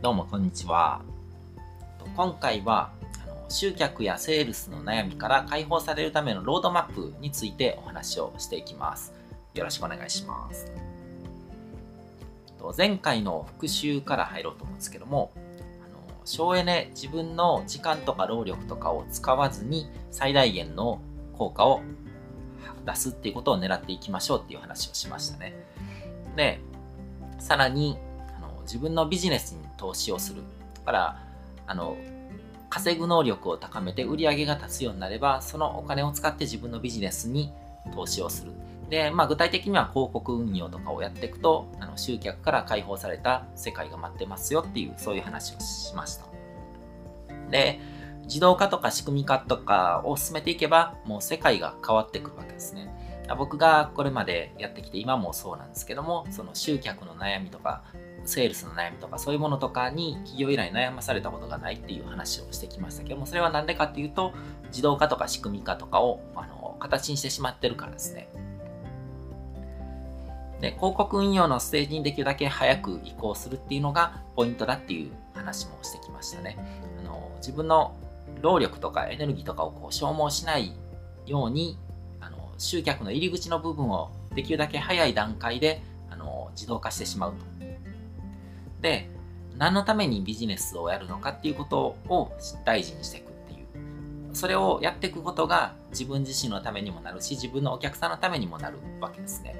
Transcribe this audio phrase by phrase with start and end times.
[0.00, 1.02] どうもこんにちは。
[2.14, 2.92] 今回は
[3.48, 9.12] 集客やセールスの悩みから解放されるためのロードマップについてお話をしていきます。
[9.54, 10.70] よろしくお願いします。
[12.76, 15.32] 前回の復習から入ろうと思うんですけども、
[16.24, 21.00] 省エネ、自分の時間とか労力とかを使わずに最大限の
[21.36, 21.82] 効果を
[22.86, 25.54] 出すっていうことを狙っていきましょうっていう話をしましたね。
[26.36, 26.60] で、
[27.40, 27.98] さらに
[28.68, 30.42] 自分のビジネスに投資をする。
[30.74, 31.22] だから、
[31.66, 31.96] あの、
[32.68, 37.52] 稼ぐ能力を高めて売り上げが立つようになれば、そのお金を使って自分のビジネスに
[37.94, 38.52] 投資をする。
[38.90, 46.26] で、まあ、具体的には広告運用とかをやっていくと、あの集客から解放された世界が待ってますよっていう、そういう話をしました。
[47.50, 47.80] で、
[48.24, 52.88] 自動化とか仕組み化とかを進めていけば、もう世界が変わってくるわけですね。
[53.36, 57.82] 僕がこれまでやってきて今もそうなんですけどもその集客の悩みとか
[58.28, 64.32] セールスの悩みとかそういうものとかに企業依頼悩まされたことがないっていう話をしてきましたけどもそれは何でかっていうと
[64.66, 68.28] 自動化とか仕組み化とかをあの形にしてしまってるからですね
[70.60, 76.58] で広告運用のステージにできるだけ早く移行するっていうのがポイントだっていう話もしてきましたね
[77.00, 77.96] あの自分の
[78.42, 80.74] 労力とかエネルギーとかをこう消耗しない
[81.26, 81.78] ように
[82.20, 87.57] あの集客の入り口の部分をできるだけ早い段階であの自動化してしまうと。
[88.80, 89.08] で、
[89.56, 92.32] 何のためにビジネスをやるのかっていうことを
[92.64, 94.34] 大事にしていくっていう。
[94.34, 99.56] それをやっていくことが自分自身のためにもなるし、自分のお客さんのためにもなるわけですね。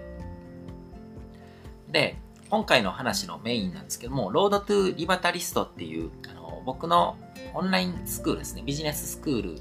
[1.90, 2.16] で、
[2.50, 7.16] 今回の話のメインなんですけども、ロードトゥリバタリストっていうあの僕の
[7.54, 9.60] オンラインスクールですね、ビジネススクール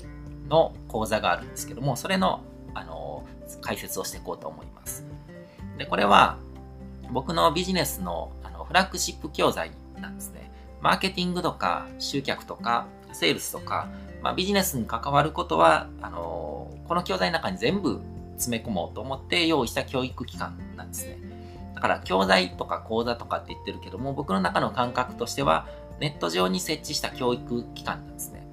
[0.50, 2.42] の講座があるんですけども、それの
[2.74, 3.26] あの
[3.62, 5.06] 解説をしていこうと思います。
[5.78, 6.38] で、これは
[7.12, 8.32] 僕のビジネスの
[8.68, 10.52] フラッグシップ教材なんですね。
[10.82, 13.90] マーケティングとか集客とかセールスとか、
[14.22, 18.02] まあ、ビジネスに関わることはあのこの教材の中に全部
[18.34, 21.18] 詰め込もうと思って用意した教育機関なんですね。
[21.74, 25.68] だから教材とか講座とかって言ってるけども僕の中の感覚としては
[26.00, 28.48] ネット上に設置した教育機関なんですね。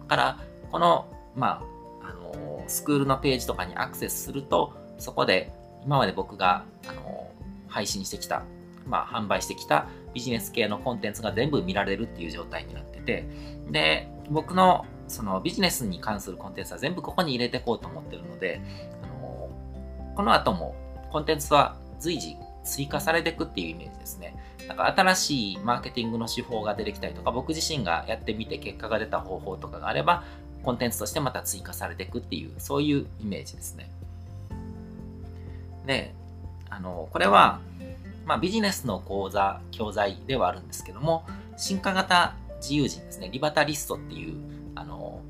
[0.00, 0.38] だから、
[0.70, 1.62] この、ま
[2.02, 5.52] あ、あの、スクールのページとかにアクセスすると、そこで
[5.84, 7.30] 今まで僕が、あの、
[7.68, 8.42] 配信してきた、
[8.86, 13.26] まあ、販売してきたビジネス系のコンテンツが全部見られるっていう状態になってて、
[13.70, 18.60] で、僕のそのビジネスに関するコンテンツは全部ここに入れていこうと思ってるので、
[19.02, 19.50] あの
[20.14, 20.74] この後も
[21.10, 24.36] コンテンツは随時追加されていくっていうイメージですね。
[24.66, 30.24] なんか新しいマーケティングの手法が出てきたりとか、僕自身がやってみて結果が出た方法とかがあれば、
[30.62, 33.90] コンテンツとしてまた追加されていくっていう、そういうイメージですね。
[35.86, 36.14] で、
[36.70, 37.60] あの、これは、
[38.26, 41.26] まあ、ビジネスの講座、教材ではあるんですけども、
[41.56, 44.36] 進化型自由人ですね、リバタリストっていう、
[44.74, 45.20] あの、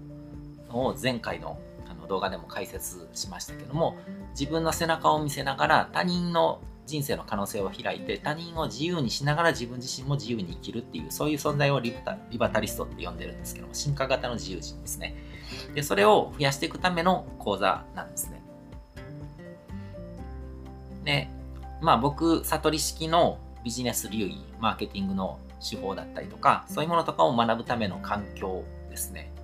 [0.70, 3.96] を前回のあの動画でも解説しましたけども、
[4.38, 11.94] 自分の背中を見せながら他人の人生の可能性を開いて他人を自由にしながら自分自身も自由に生きるっていうそういう存在をリ
[12.38, 15.16] バタリストって呼んでるんですけども進化型の自由人ですね。
[15.74, 18.42] でそれを増やしていくための講座なんですね。
[21.04, 21.30] で
[21.84, 29.34] まあ僕悟り式のビジネス流儀マーケティングの手法だったりとかそういうものとかを学ぶための環境ですね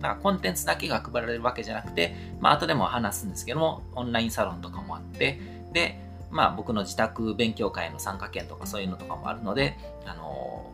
[0.00, 5.38] だからコンテンツだけが配られるわけじゃなくて、まあ後でも話すんですけども、オンラインサロンとかもあって、
[5.72, 9.76] で、まあ僕の自宅勉強会の参加券とかそういうのとかもあるので、
[10.06, 10.70] あの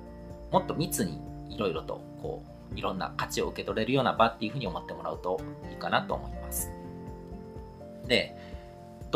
[0.50, 5.40] ー、もっと密にいろいろとこういろんな価値を受け取れるような場っていうふうに思ってもらうと
[5.70, 6.70] いいかなと思います。
[8.06, 8.36] で、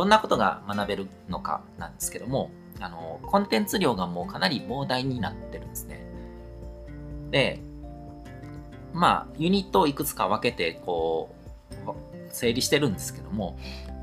[0.00, 2.50] どんなことが学べるのかなんですけども、
[2.80, 6.00] あの、コンテンツ量がもうかなり膨大になってるんですね。
[7.30, 7.60] で、
[8.94, 11.34] まあ、ユニットをいくつか分けて、こ
[11.86, 13.58] う、整理してるんですけども、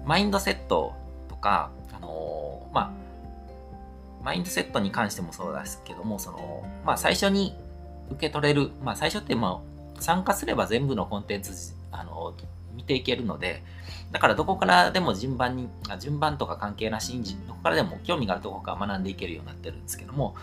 [0.05, 0.93] マインドセット
[1.29, 7.57] とか、あのまあ、マインドセットに関してもそうですけども、その、まあ、最初に
[8.11, 9.63] 受け取れる、まあ、最初って、ま
[9.97, 12.35] あ、参加すれば全部のコンテンツ、あの、
[12.77, 13.63] 見ていけるので、
[14.11, 15.67] だからどこからでも順番に、
[15.99, 20.35] 順番とか関係なしに、どこからでも興味があるところから学んでいけるようになってるんですけども、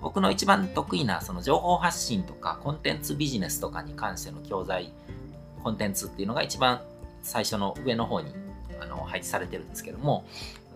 [0.00, 4.92] 僕の一番得意なその情報発信とかコンテンツビジネスとかに関しての教材、
[5.64, 6.80] コンテンツっていうのが一番
[7.22, 8.32] 最初の上の方に
[8.80, 10.24] あの配置されてるんですけども、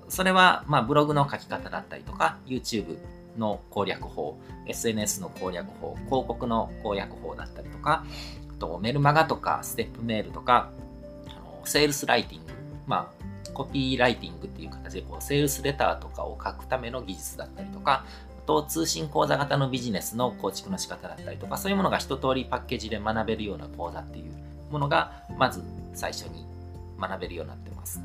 [0.09, 2.99] それは、ま、ブログの書き方だったりとか、YouTube
[3.38, 8.05] の攻略法、SNS の攻略法、広告の攻略法だったりとか、
[8.50, 10.70] あとメルマガとか、ステップメールとか、
[11.64, 12.53] セールスライティング、
[12.87, 18.05] まあ、コピーライティングっていう形でこう、セールスレターとかを書くための技術だったりとか、
[18.43, 24.32] あと通信講座型のビジネスの構築の仕方だったりとか、そういうものが一通りパッケージで学べるような講座っていう
[24.70, 25.62] ものが、まず
[25.94, 26.47] 最初に
[26.99, 28.00] 学べるようになってます。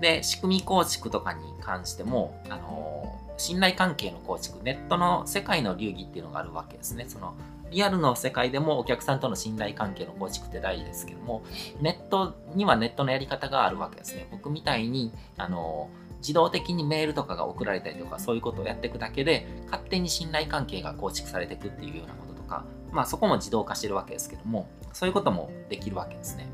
[0.00, 7.06] で、仕組み構築とかに関しても、あの信頼関係の構築、ネットの世界の流儀っていうのがあるわけですね。
[7.08, 7.34] その
[7.72, 11.42] リアルの世界でもお客さんとの信頼関係の構築って大事ですけども、
[11.80, 14.28] ネットにはネットのやり方があるわけですね。
[14.30, 15.88] 僕みたいに、あの、
[16.18, 26.48] 自動的にメールとかが送られたりとか、そういうことをやっていくだけで、勝手に信頼関係が構築されていくっていうようなこととか、まあそこも自動化してるわけですけども、そういうこともできるわけですね。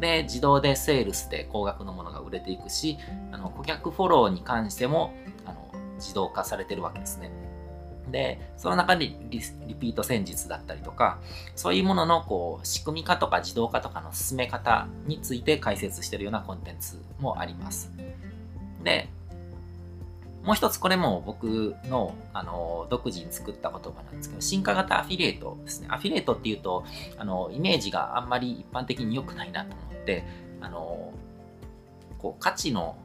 [0.00, 2.98] で、自動でセールスで高額のものが売れていくし、
[3.32, 5.14] あの顧客フォローに関しても
[5.46, 7.30] あの自動化されてるわけですね。
[8.10, 9.40] で、その中でリ
[9.74, 11.18] ピート戦術だったりとか、
[11.54, 17.90] そういうもののこう仕組み化とか自動化とかの進め方について解説してるようなコンテンツもあります。
[18.84, 19.08] で、
[20.44, 25.88] もう一つこれも僕のあの独自に作った言葉なんですけど、進化型アフィリエイトですね。
[25.90, 26.84] アフィリエイトっていうと、
[27.18, 30.24] あのイメージがあんまり一般的に良くないなと思って、
[30.60, 31.12] あの
[32.18, 32.96] こう価値の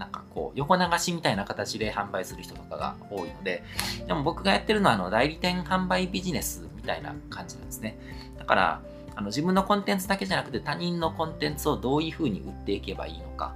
[0.00, 3.62] なんかこう、横流しみたいな形で販売する人とかが多いので、
[4.06, 7.98] でも僕がやってるのはあの代理店販売ビジネスみたいな感じなんですね。
[8.38, 8.80] だから、
[9.14, 13.54] あの自分のコンテンツだけじゃなくて他人のコンテンツをどういうふうに売っていけばいいのか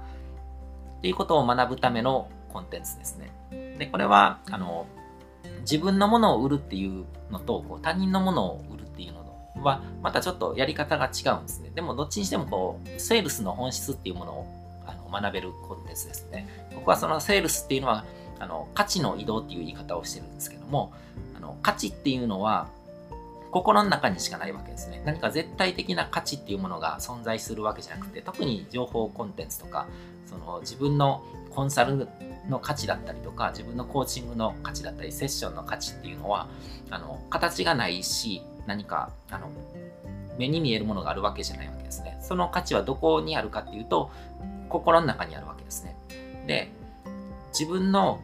[0.99, 3.31] っていうことを学ぶためのコンテンツですね。
[3.79, 4.85] で、これは、あの、
[5.61, 9.25] 自分のものを売るっていうのと、こう他人のものを売るっていうの
[9.63, 11.71] は、またちょっとやり方が違うんですね。
[11.73, 14.54] でも、どっちにしても、こう、セールスの本質っていうものを
[15.21, 16.47] 学べるコンテンツですね。
[16.73, 18.05] 僕はそのセールスっていうのは、
[18.39, 20.91] あの価値の移動っていう言い方をしてるんですけども、
[21.35, 22.67] あの価値っていうのは
[23.51, 25.01] 心の中にしかないわけですね。
[25.05, 29.87] 何か絶対的な価値っていうものが存在するわけじゃなくて、特に情報コンテンツとか、
[30.25, 32.09] その自分のコンサル
[32.49, 36.49] の価値だったりとか、自分のコーチングの価値だったり、セッションの価値っていうのは、
[36.89, 39.49] あの形がないし、何かあの
[40.37, 42.17] 目に見えるものがあるわけじゃないわけですね。
[42.21, 44.11] その価値はどこにあるかっていうと、
[44.69, 45.95] 心の中にあるわけですね。
[46.47, 46.71] で、
[47.57, 48.19] 自分の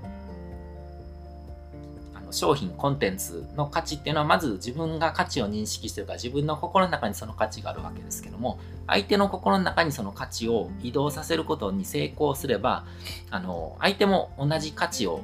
[2.14, 12.86] あの商品、コンテンツの価値っていうのは、まず自分が価値を認識してるから、自分の心の中にその価値があるわけですけども、相手の心の中にその価値を移動させることに成功すれば、
[13.30, 15.22] あの、相手も同じ価値を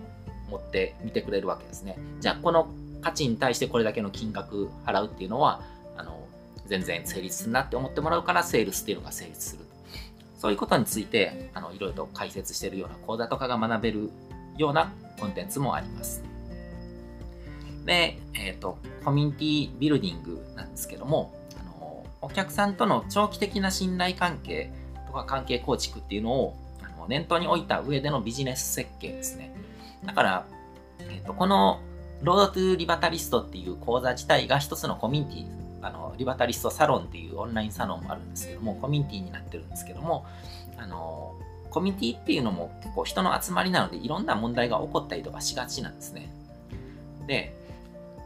[0.49, 1.97] 持って見てくれるわけですね。
[2.21, 2.67] じゃあ、この
[3.01, 5.61] 価値に対してこれだけの金額払うっていうのは、
[5.97, 6.27] あの、
[6.65, 9.66] 全然成立するなって思ってもらうから、セールスっていうのが成立する。
[10.37, 14.11] そういうことについて、あの、いろいろと解説しているような講座とかが学べる
[14.57, 16.23] ようなコンテンツもあります。
[17.85, 24.71] で、えっ、ー、と、コミュニティビルディングなんですけども、あの、お客さんとの長期的な信頼関係
[25.07, 29.55] とか関係構築っていうのをあの念頭に置いた上でのビジネス設計ですね。
[30.05, 30.47] だから、
[30.99, 31.79] えっ、ー、と、この
[32.21, 40.25] ロードトゥーリバタリストっていう講座自体が一つのコミュニティあのリバタリストサロンっていうオンラインサロンもあるんですけども、コミュニティになってるんですけども、
[40.77, 41.35] あの
[41.69, 46.29] コミュニティっていうのも結構人の集まりなのでいろんな問題が起こったりとかしがちなんですね。
[47.27, 47.53] で、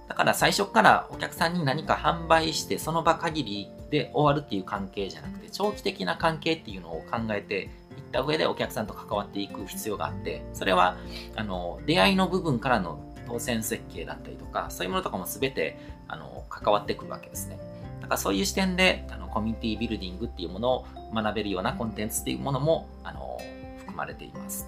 [0.07, 7.69] だから最初からお客さんに何か販売してその場限りで終わるっていう関係じゃなくて長期的な関係っていうのを考えていっ
[8.11, 10.97] た上でお客さんと関わっていく必要があってそれは
[11.35, 12.99] あの出会いの部分からの
[13.31, 17.57] 当選設計だったりとかそういうものとかも全てあの関わってくるわけですね。
[18.01, 23.37] だからそういう視点であのコミュニティビルディングっていうものを学べるようなコンテンツっていうものもあの
[23.79, 24.67] 含まれています。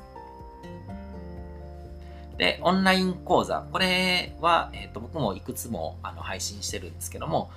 [2.38, 3.66] で、オンライン講座。
[3.72, 7.52] これは、えっ、ー、と、僕もいくつもあの配信してるんですけども、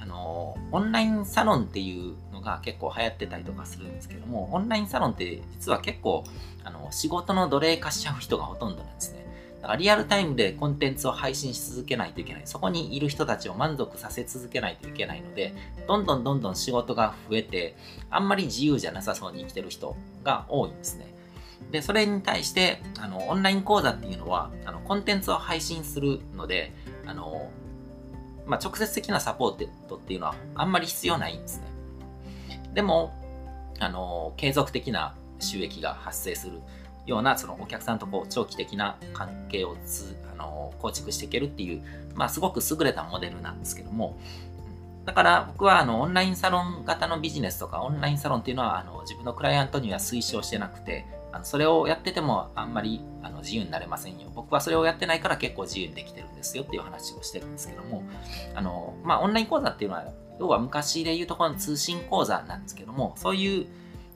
[0.00, 6.24] あの、オンラインサロンっていうのが結構流行ってたりとかするんですけども、オンラインサロンって実は結構、
[6.64, 9.25] あの、仕事の奴隷化しちゃう人がほとんどなんですね。
[9.66, 12.42] だからリアルタイムでコンテンツを配信し続けないといけない。
[12.44, 15.54] そこにいる人たちを満足させ続けないといけないので、
[15.88, 17.74] どんどんどんどん仕事が増えて、
[18.08, 21.12] あんまり自由じゃなさそうに生きてる人が多いんですね。
[21.72, 26.72] で、それに対して、あの、オンライン講座っていうのは、あの、コンテンツを配信するので、
[27.04, 27.50] あの、
[28.46, 31.66] まあ、直接的なサポートっていうのはあんまり必要ないんですね。
[32.72, 33.12] でも、
[33.80, 36.60] あの、継続的な収益が発生する
[37.06, 41.82] ようなそのお客さんとこう長期的な関係をつあの構築していけるっていう、
[42.14, 44.18] まあ、すごく優れたモデルなんですけども、
[45.04, 54.28] だから僕はあのオンラインサロン型のビジネスとかオンラインサロンっていうのはあの自分のクライアントには推奨してなくて、あのそれをやっててもあんまりあの自由になれませんよ。
[54.34, 58.02] 僕はそれをやってないから結構自由にできてるんですよっていう話をしてるんですけども、
[58.54, 60.04] あの、まあ、オンライン講座っていうのは、
[60.40, 63.66] 要は昔で言うところの通信講座なんですけども、そういう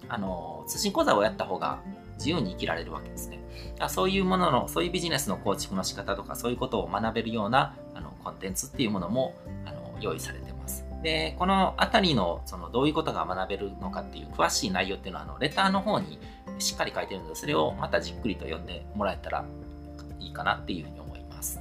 [0.09, 1.79] あの通信講座をやった方が
[2.21, 3.41] 自由に生きられるわけですね。
[3.89, 9.35] そういうものの、そういうビジネスの構築の仕方とか、そういうことを学べるようなあのコンテンツっていうものも
[9.65, 10.85] あの用意されてます。
[11.03, 16.19] で、このあたりの、その、どういうことが学べるのかっていう詳しい内容っていうのは、あの、レターの方に
[16.59, 19.45] しっかり書いてるので、それをまたじっくりと読んでもらえたら
[20.19, 21.59] いいかなっていうふうに思います。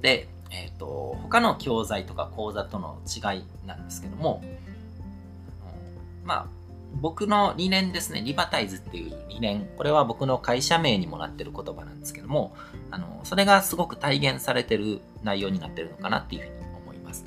[0.00, 4.42] で、えっ、ー、と、他の教材とか講座との違いなんですけども、
[6.24, 6.59] まあ、
[6.94, 12.54] 僕の理念ですね、リバタイズっていう理念、これは僕の会社名にもなってる言葉なんですけども、
[12.90, 16.54] あの、それがすごく体現されてる内容になってるのかなっていうふうに
[16.84, 17.24] 思います。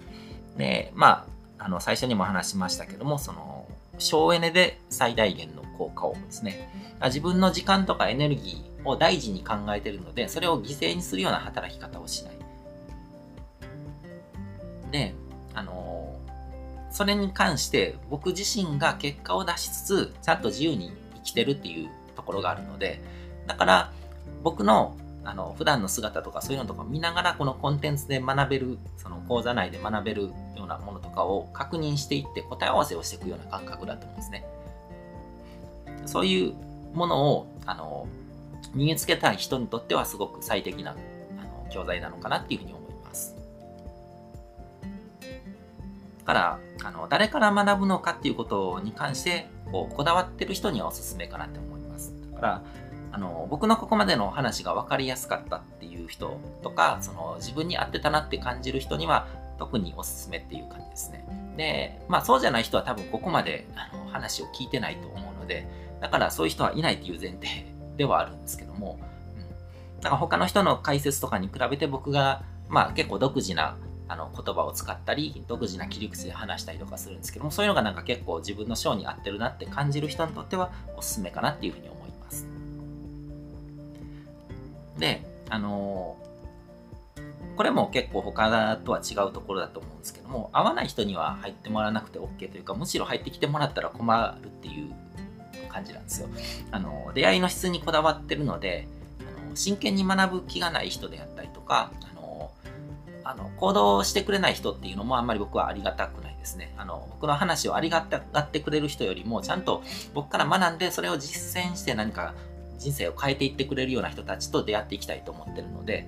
[0.58, 1.26] で、ま
[1.60, 3.68] あ、あの、最初にも話しましたけども、その、
[4.00, 6.70] 省エネで最大限の効果をですね、
[7.06, 12.34] 自分の時間とかエネルギーを大事に考えてるので、それを犠牲にするような働き方をしない。
[14.92, 15.14] で、
[15.54, 15.93] あの
[16.94, 23.02] それに関して僕自身が結果を出しつつ、ちゃんと自由に生きてるっていうところがあるので、
[23.48, 23.92] だから
[24.44, 24.96] 僕の
[25.26, 30.24] あの普段の姿とかそういうのとか見ながらこのコンテンツで学べる、その講座内で学べる
[30.56, 34.46] ようなものとかを確認していって答え合わせをしていくような感覚だと思うんですね。
[36.06, 36.54] そういう
[36.94, 38.08] ものをあの
[38.76, 42.83] 身につけたい人にとってはすごく最適なあの教材なのかなっていうふうに思います。
[46.24, 52.14] から、あの誰から学ぶのかっていうことに関してこうこだわってる人にはおすすめかなって思います。
[52.32, 52.64] だから
[53.12, 59.28] あの僕のここまでの話が分かりやすかったっていう人とかその自分に合ってたなって感じる人には
[59.60, 61.54] 特におすすめっていう感じですね。
[61.56, 65.68] で、まあそうじゃない人は多分ここまであの話を聞いてないと思うので、
[66.02, 69.00] だからそういう人はいないっていう前提ではあるんですけども、
[69.36, 82.46] うん、だから他の人の解説とかに比べて僕が、まあ結構独自なあの言葉を使ったり、独自な切り口で話したりとかするんですけども、そういうのがなんか結構自分の章に合ってるなって感じる人にとってはおすすめかなっていうふうに思います。
[84.98, 94.92] で、あのー、これも結構他とは違うところだと思うんですけども、合わない人には入ってもらわなくて OK というか、むしろ入ってきてもらったら困るっていう
[95.70, 96.28] 感じなんですよ。
[96.72, 98.88] あの、出会いの質にこだわってるので、
[99.20, 101.92] あの真剣に学ぶ気がない人であったりとか、
[103.24, 106.74] あの、行動してくれない人っていうのもあんまり僕はありがたくないですね。
[106.78, 112.34] あの、僕の話をありがたがってくれる人よりも、ちゃんと僕から学んで、それを実践して何か
[112.80, 116.08] 人生を変えていってくれるような人たちと出会っていきたいと思ってるので、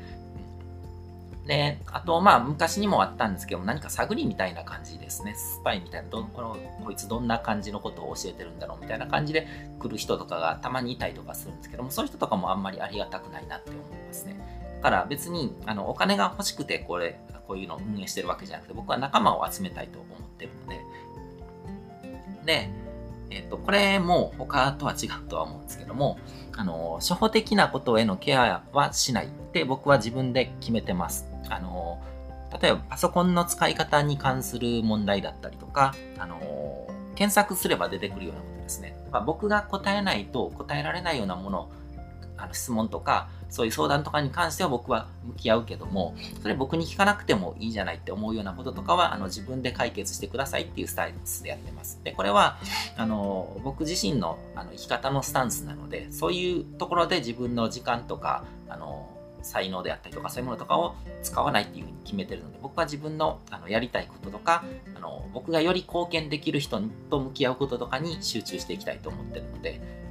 [1.48, 5.36] で、あと、まあ、昔にもあったんですけど何か探りみたいな感じですね。
[5.36, 9.48] スパイみたいな、どこのこいつどんな感じのことを教えてるんだろうみたいな感じで
[9.80, 14.65] 来る人とかがたまにいたりとかするんですけども、そういう人とかもあんまりありがたくないなって思いますね。
[14.86, 20.80] だから別に、あの、お金が欲しくて、これ、こういうのを運営してるわけじゃなくて、僕は仲間を集めたいと思ってるので、
[22.46, 22.70] で、
[23.32, 26.20] えっ、と、これも他とは違うとは思うんですけども、
[26.56, 31.26] あの、初歩的なことへのケアはしないって僕は自分で決めてます。
[31.50, 32.00] あの、
[32.62, 36.40] 例えばパソコンの使い方に関する問題だったりとか、あの、
[37.16, 38.96] 検索すれば出てくるようなことですね。
[39.26, 41.72] 僕が答えないと答えられないようなもの、
[42.38, 52.00] あの質問とか、そういう相談とかに関しては僕は向き合うけども、それ僕に聞かなくてもいいじゃないって思うようなこととかは、あの自分で解決してくださいっていうスタイルでやってます。
[52.04, 52.58] で、これは、
[52.98, 59.10] あの、僕自身のあの生き方のスタンスなので、そういうところで自分の時間とか、あの、
[59.46, 64.66] 才能であったりとかそういうものとかを使わないっていうふうに決めてるので僕は自分のあのやりたいこととか
[64.98, 70.05] あの僕がより貢献できる人と向き合うこととかに集中していきたいと思ってるので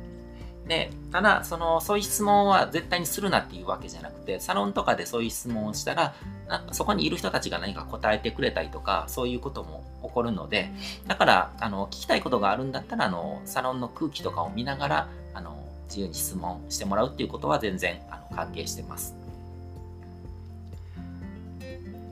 [0.67, 6.15] でただそのそういう質問は絶対にするなっていうわけじゃなくてサロンとかでそういう質問をしたら
[6.49, 10.71] なんかそこにいる人たちが何か答えてくれたりとかそういうことも起こるので
[11.07, 15.57] だからあの聞きたいことがあるんだったらあのサロンの空気とかを見ながらあの
[15.89, 19.15] 自由に質問してもらうっていうことは全然あの関係してます。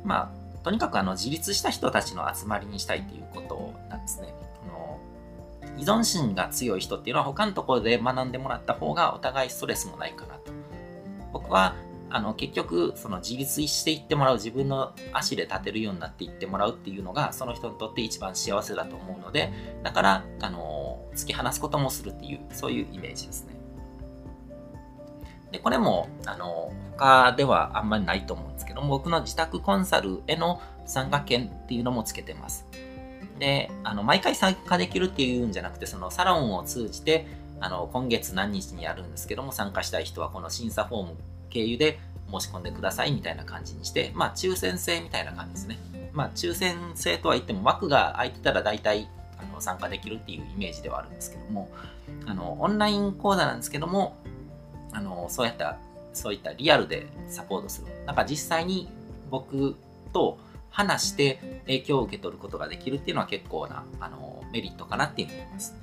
[0.05, 4.35] まあ、とにかくあの自立した人たちの集まりにしたいということなんですね。
[5.79, 10.52] 依存心が強い人っていうのは他のところで学んでもらった方がお互いストレスもないかなと。
[11.33, 11.75] 僕は
[12.11, 19.50] あの結局その自立していってもらう自分の足で立てるようになっていってもらうっていうのがその人にとって一番幸せだと思うので
[19.83, 23.62] だからあの突き放すこともするっていうそういうイメージですね。
[25.52, 32.67] で、これも、あの、他ではあんまりないと思うんですけど、僕の自宅コンサルへの参加券っていうのもつけてます。
[33.43, 37.27] で、あの、毎回参加できるっていうんじゃなくて、そのサロンを通じて、
[37.59, 41.17] あの、今月何日にやるんですけども、参加したい人はこの審査フォーム
[41.51, 41.99] 経由で
[42.31, 45.79] 申し込んでくださいみたいな感じにして、まあ、抽選制みたいな感じですね。
[46.13, 49.09] まあ、抽選制とは言っても枠が空いてたら大体
[49.39, 51.69] あの参加できるっていうイメージではあるんですけども、
[52.27, 54.17] あの、オンライン講座なんですけども、
[54.93, 55.79] あの、そうやった、
[56.13, 57.89] そういったリアルでサポートする。
[58.07, 58.89] なんか実際に
[59.31, 59.75] 僕
[60.13, 60.39] と
[60.73, 65.75] 話して影響を受け取ることができるっていうのは結構な、あの、メリットかなっていうふうに思います。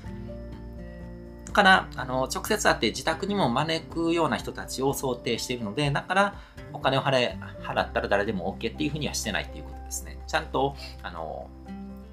[1.46, 6.36] だから、あの、直接会って自宅にも招くような人たちを想定しているので、だから、
[6.74, 10.20] お金を払払ったら誰でも OK っていうふうにはしてないっていうことですね。
[10.28, 11.50] ちゃんと、あの、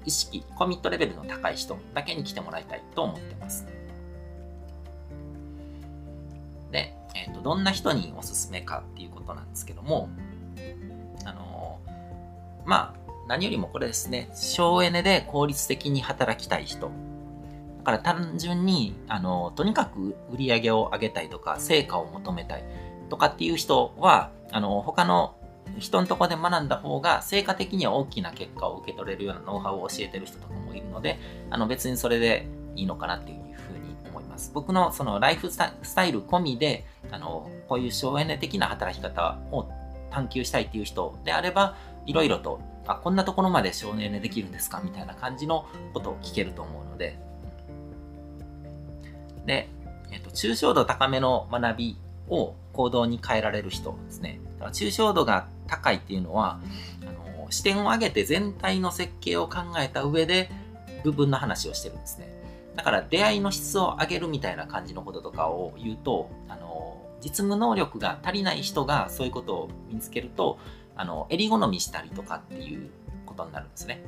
[0.05, 3.67] 意識、コミットレベルの高い人だけに来てもらいたいと思ってます。
[6.71, 10.09] で、えっ、ー、と、どんな人におすすめかっていうことなんですけども、
[12.67, 16.91] まあ、何よりもこれですね、省エネで効率的に働きたい人
[17.77, 22.63] だから単純に、あの、とにかく売り上げを上げたいとか、成果を求めたい
[23.09, 25.35] とかっていう人は、あの、他の
[25.79, 31.17] 人のとこで学んだ方が、成果的には大きな結果を受け取れるようなノウハウを教えてる人とかもいるので、
[31.49, 32.45] あの、別にそれで
[32.75, 34.51] いいのかなっていうふうに思います。
[34.53, 39.69] 僕のそのライフスタイル込みで、あの、こういう省エネ的な働き方を
[40.09, 41.75] 探求したいっていう人であれば、
[42.07, 44.81] いろいろと、あ、こんなところまで省エネできるんですか？
[44.83, 47.19] みたいな感じのことを聞けると思うので、
[49.45, 49.69] で、
[50.11, 51.97] えっ、と、抽象度高めの学び
[52.29, 54.39] を行動に変えられる人ですね。
[54.55, 56.59] だから抽象度が高いっていうのは、
[57.01, 57.05] あ
[57.41, 60.49] の視点を上げて全体の設計を考えた上で
[61.03, 62.27] 部分の話をしてるんですね。
[62.75, 70.59] だから出会いの質を上げるみたいな感じのこととかを言うと、あの実務能力が足りない人がそういうことを見つけると、
[70.97, 72.89] あの襟好みしたりとかっていう
[73.25, 74.03] ことになるんですね。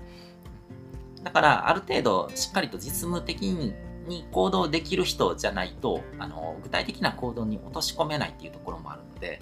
[1.24, 9.40] だから、ある程度しっかりと実務的に行動できる人じゃないと、あの、具体的な行動に落とし込めないっていうところもあるので、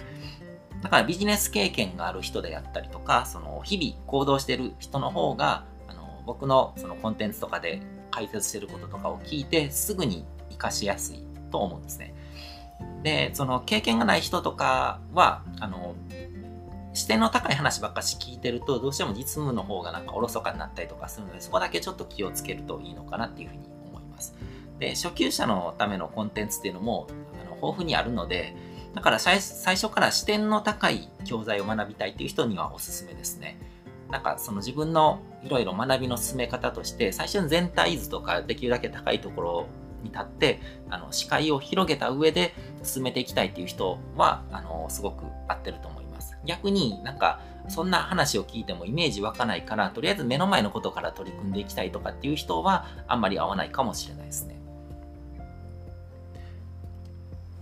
[0.81, 12.13] だからビジネス経験がある人であったりとか、その日々行動してる人の方が、あの、僕のそのコンテンツとかで解説してることとかを聞いて、すぐに活かしやすいと思うんですね。
[13.03, 15.95] で、その経験がない人とかは、あの、
[16.97, 24.35] 視点の高い話ばっかし聞いてると、どうしても実務の方がなんかおろそかになったりとかするので、そこだけちょっと気をつけるといいのかなっていうふうに思います。
[24.79, 27.07] で、初級者のためのコンテンツっていうのも
[27.39, 28.55] あの豊富にあるので、
[28.95, 33.59] だから最初から視点の高い教材を学びたいっていう人にはおすすめですね。
[34.09, 39.67] なんかその自分のいろいろ学びの進め方として、最初に全体図とかできるだけ高いところ
[40.01, 45.96] に立って、あの視界を広げた上で進めていきたいっていう人は、あの、すごく合ってると思います。
[46.47, 54.59] 逆になんか、そんな話を聞いてもイメージ湧かないから、とりあえず目の前のことから取り組んでいきたいとかっていう人は、あんまり合わないかもしれないですね。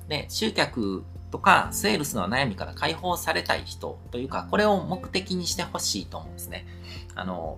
[0.07, 6.65] で、集客とかセールスの悩みから解放されたい人というか、これを目的にしてほしいと思うんですね。
[7.15, 7.57] あの、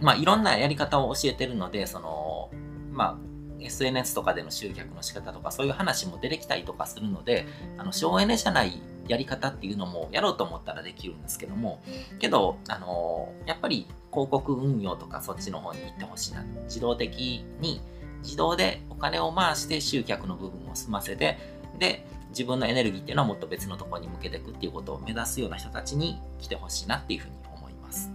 [0.00, 2.50] まあ、いろんなやり方を教えてるので、その、
[2.92, 3.29] まあ、
[3.60, 7.46] SNS とかでの集客の仕方とか、そういう話も出てきたりとかするので、
[7.78, 11.82] あの、省エネじゃないやり方っていうのもやろうと思ったらできるんですけども、
[12.18, 16.44] けど、あの、やっぱり広告運用とかそっちの方に行ってほしいな。
[16.64, 17.80] 自動的に
[18.22, 21.38] 自動でお金を回して集客の部分を済ませて、
[21.78, 28.10] で、自分のエネルギーっていうのはもっと別のところに向けていくっていうことを目指すような人たちに来てほしいなっていうふうに思います。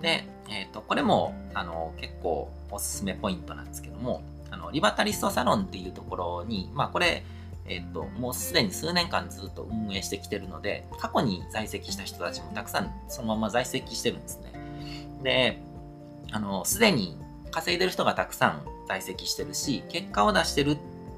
[0.00, 7.24] で、えっ、ー、と、これも、あの、結構おすすめポイントなんですけども、あの、リバタリストサロンっていうところに、まあこれ、
[7.66, 14.52] えっ、と、もうすでに数年間ずっと運営してきてるので、過去に在籍した人たちもたくさんそのまま在籍してるんですね。
[15.22, 15.58] で、
[16.30, 17.16] あの、すでに
[17.50, 20.76] 稼いでる人がたくさん在籍してるし、結果を出してる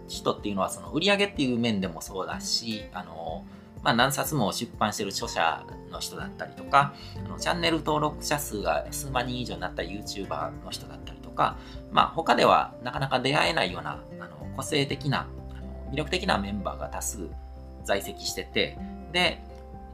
[0.09, 3.45] 人っていうのは、その売り上げっていう面でもそうだし、あの、
[3.83, 11.57] まあ、何冊も出版してる著者の人だったりとか、あのチャンネル登録者数が数万人以上になった YouTuber の人だったりとか、
[11.93, 17.29] まあ、他ではなかなか出会えないような、あの個性的な、あの魅力的なメンバーが多数
[17.85, 18.79] 在籍してて、
[19.13, 19.43] で、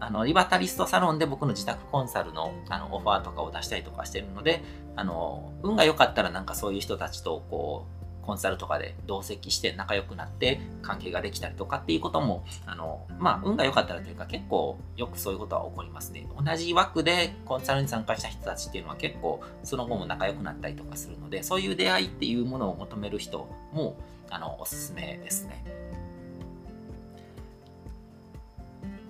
[0.01, 4.62] あの、リバタリストサロンで僕の自宅コンサルのあのオファーとかを出したりとかしてるので、
[4.97, 16.27] あの、運が良かったらなんかそういう人たちとこう、コンサルとかで同席して仲良くなって関係ができたりとかっていうことも、あの、まあ、運が良かったらというか結構よくそういうことは起こりますね。
[16.43, 23.97] 同じ枠でコンサルに参加した人たちっていうのは結構その後も仲良くなったりとかするので、そういう出会いっていうものを求める人も、
[24.31, 25.65] あの、おすすめですね。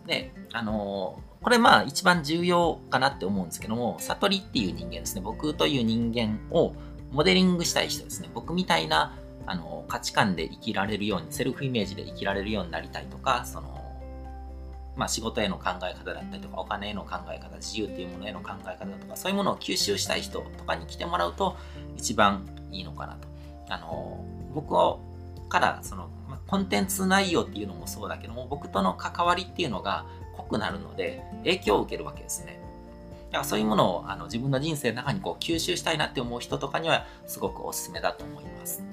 [0.07, 5.21] で、あの、これまあ一番重要かなって思うんですけども、悟りっていう人間ですね。
[5.21, 6.75] 僕という人間を
[7.13, 8.31] モデリングしたい人ですね。
[8.35, 13.81] 僕みたいな、あの、価値観で生きられるように、セルフイメージで生きられるようになりたいとか、その、
[14.97, 21.57] まあ仕事への考え方だったりとか、お金への考え方、自由っていうものへの考え方とか、そういうものを吸収したい人とかに来てもらうと
[21.97, 23.29] 一番いいのかなと。
[23.69, 25.01] あの、僕を
[25.53, 26.09] からその
[26.47, 32.62] コンテンツ内容っていうのもそうだけども僕との関わりっていうのが濃くなるので影響を受けるわけですね。
[33.33, 38.85] だからそういうものをあの自分の人生の中にこう吸収したいなって思う人とかにはすごくおすすめだと思います。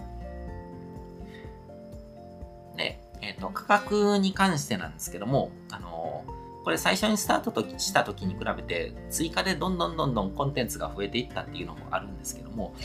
[2.77, 6.23] で、え、ー、と、価格に関してなんですけども、あの
[6.63, 12.75] これ最初にスタートとした時に比べて追加でどんどんどんどんコンテンツが増えていったっていうのもあるんですけども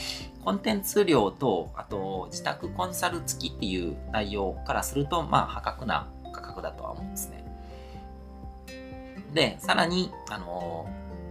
[0.45, 7.45] コンテンツ量とあと自宅コンサル付きっていう内容からするとまあ破格な価格だとは思うんですね
[9.35, 10.89] でさらにあの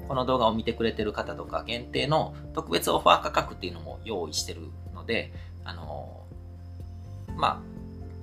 [0.07, 4.61] この動画を見てくれてる方とか限定の特別オファー価格っていうのも用意してる
[4.93, 5.31] ので
[5.63, 6.25] あの
[7.35, 7.61] まあ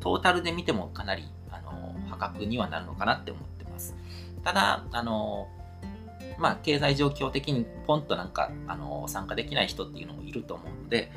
[0.01, 3.95] トータルで見てもかなりあの破格にはなるのかなって思ってます
[4.45, 5.49] ただ、あの、
[6.38, 11.12] まあ、経済状況的にポンとなんか、あの、参加できない人っていうのもいると思うので、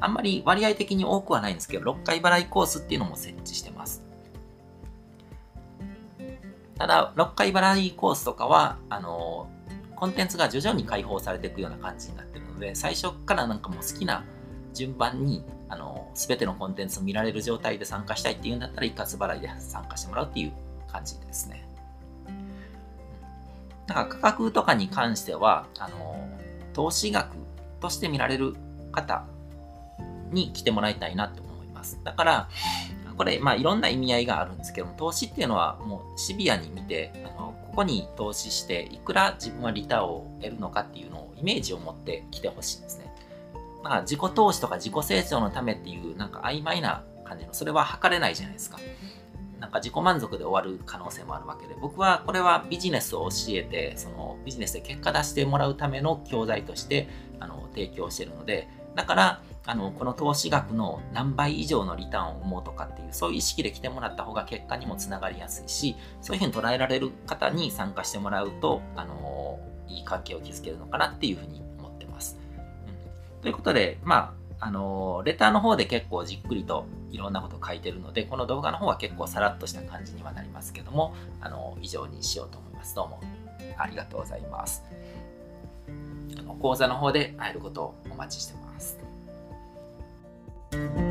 [0.00, 4.04] あんまり割合的に多くはないんですけど、6回払いコースっていうのも設置してます。
[6.78, 9.48] ただ、6回払いコースとかは、あの、
[9.96, 14.24] コンテンツが徐々に解放されていくような感じになってるので、最初からなんかもう好きな
[14.74, 20.52] 順番に、あの、すべてのコンテンツを見られる状態で参加したいっていうんだったら、一括払いで参加してもらうっていう
[20.86, 21.66] 感じですね。
[23.86, 26.28] だから価格とかに関しては、あの、
[26.74, 27.36] 投資額
[27.80, 28.54] として見られる
[28.92, 29.24] 方
[30.30, 31.98] に来てもらいたいなと思います。
[32.04, 32.48] だから、
[33.16, 43.12] これ、まあ、いろんな意味合いがあるんですけども、投資っていうのはもうシビアに見て、あのここに投資して、いくら自分はリターンを得るのかっていうのをイメージを持って来てほしいんですね。
[43.82, 48.78] まあ、自己投資とか自己成長のためっていう、なんか曖昧な感じの、それは測れないじゃないですか。
[49.60, 57.08] なんか自己満足で終わる可能性もあるわけで、僕はこれはビジネスを教えて、そのビジネスで結果出してもらうための教材として
[57.40, 72.38] あの提供してるので、だから、あのこの投資額の何倍以上のリターンを生もうとかっていう、そういう意識で来てもらった方が結果にもつながりやすいし、そういうふうに捉えられる方に参加してもらうと、あのいい関係を築けるのかなっていうふうに思ってます。
[73.36, 82.94] うん、ということで、まあ、あの、レターの方で結構じっくりといろんなこと書いてるので、この動画の方は結構さらっとした感じにはなりますけども、あの、以上にしようと思います。
[82.94, 83.20] どうも
[83.76, 84.84] ありがとうございます。
[86.60, 88.65] 講座の方で会えることをお待ちしてます。
[90.76, 91.05] Thank you.